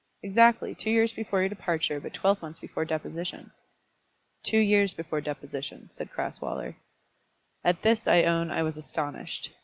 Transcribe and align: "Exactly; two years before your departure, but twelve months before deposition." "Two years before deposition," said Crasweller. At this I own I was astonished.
"Exactly; 0.23 0.73
two 0.73 0.89
years 0.89 1.13
before 1.13 1.41
your 1.41 1.49
departure, 1.49 1.99
but 1.99 2.11
twelve 2.11 2.41
months 2.41 2.57
before 2.57 2.85
deposition." 2.85 3.51
"Two 4.41 4.57
years 4.57 4.95
before 4.95 5.21
deposition," 5.21 5.91
said 5.91 6.09
Crasweller. 6.09 6.75
At 7.63 7.83
this 7.83 8.07
I 8.07 8.23
own 8.23 8.49
I 8.49 8.63
was 8.63 8.77
astonished. 8.77 9.51